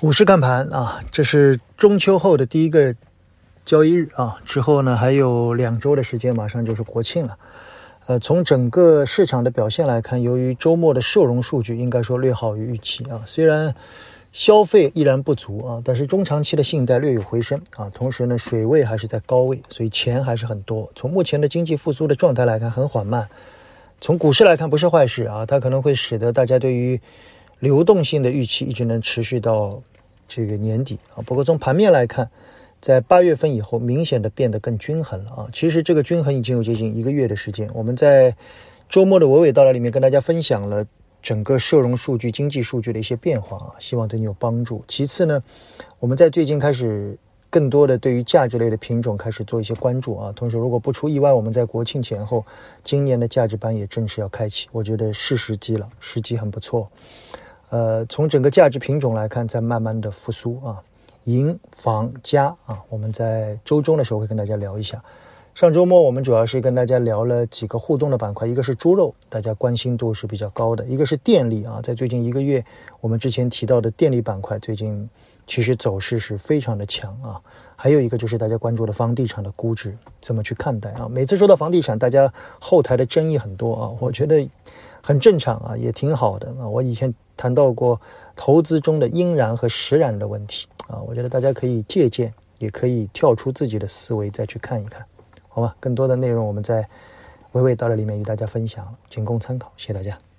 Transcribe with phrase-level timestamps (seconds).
[0.00, 2.96] 股市看盘啊，这是中秋后的第一个
[3.66, 7.36] 交易日啊，之后呢还有两周的时间，马上就是国庆了。
[8.06, 13.74] 呃，从整个市场的表现来看，由于周末的社融数据应该说略好于预期啊，虽然
[14.32, 20.90] 消费依然不足啊，但是中长期的信贷略有回升啊，同时呢水位还是在高位，所以钱还是很多。
[20.94, 23.28] 从目前的经济复苏的状态来看，很缓慢。
[24.00, 26.98] 从股市来看，不是坏事啊，它可能会使得大家对于
[27.60, 29.82] 流动性的预期一直能持续到。
[30.32, 32.30] 这个年底啊，不过从盘面来看，
[32.80, 35.48] 在八月份以后，明显的变得更均衡了啊。
[35.52, 37.68] 其实这个均衡已经有接近一个月的时间。
[37.74, 38.36] 我们在
[38.88, 40.86] 周末的娓娓道来里面跟大家分享了
[41.20, 44.84] 整个社融数据、经济数据的一些变化啊，希望对你有帮助。
[44.86, 45.42] 其次呢，
[45.98, 47.18] 我们在最近开始
[47.50, 50.32] 更多的对于价值类的品种开始做一些关注啊。
[50.36, 52.46] 同时，如果不出意外，我们在国庆前后，
[52.84, 56.88] 今年的价值班也正式要开启，我觉得是时机了，时机很不错。
[57.70, 60.82] 呃，从整个价值品种来看，在慢慢的复苏啊，
[61.24, 65.02] 银、房、家啊，我们在周中的时候会跟大家聊一下。
[65.54, 72.64] 上周末我们主要是跟大家聊了几个互动的板块，一个是猪肉，大家关心度是比较高的；一个是电力啊，在最近一个月，
[73.00, 75.08] 我们之前提到的电力板块最近
[75.46, 77.40] 其实走势是非常的强啊。
[77.76, 81.08] 还有一个就是大家关注的房地产的估值怎么去看待啊？
[81.08, 84.48] 每次说到房地产，大家后台的争议很多啊，我觉得
[85.02, 86.68] 很正常啊，也挺好的啊。
[86.68, 87.12] 我以前。
[87.36, 87.98] 谈到过
[88.36, 95.02] 投资中的应然和实然的问题啊，我觉得大家可以借鉴，也可以跳出自己的思维再去看一看，
[95.48, 95.74] 好吧？
[95.80, 96.86] 更多的内容我们在
[97.52, 100.29] 娓娓道来里面与大家分享了，仅供参考，谢谢大家。